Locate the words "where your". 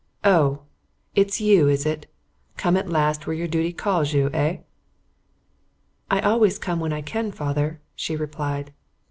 3.27-3.47